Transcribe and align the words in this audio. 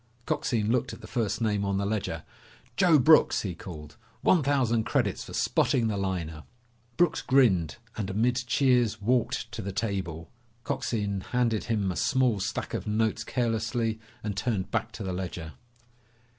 Coxine 0.25 0.71
looked 0.71 0.93
at 0.93 1.01
the 1.01 1.05
first 1.05 1.41
name 1.41 1.63
on 1.63 1.77
the 1.77 1.85
ledger. 1.85 2.23
"Joe 2.75 2.97
Brooks!" 2.97 3.41
he 3.43 3.53
called. 3.53 3.97
"One 4.21 4.41
thousand 4.41 4.83
credits 4.85 5.23
for 5.25 5.33
spotting 5.33 5.89
the 5.89 5.95
liner!" 5.95 6.41
Brooks 6.97 7.21
grinned 7.21 7.75
and 7.95 8.09
amid 8.09 8.37
cheers 8.47 8.99
walked 8.99 9.51
to 9.51 9.61
the 9.61 9.71
table. 9.71 10.31
Coxine 10.63 11.21
handed 11.21 11.65
him 11.65 11.91
a 11.91 11.95
small 11.95 12.39
stack 12.39 12.73
of 12.73 12.87
notes 12.87 13.23
carelessly 13.23 13.99
and 14.23 14.35
turned 14.35 14.71
back 14.71 14.91
to 14.93 15.03
the 15.03 15.13
ledger. 15.13 15.53